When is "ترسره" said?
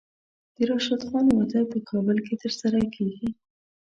2.41-2.81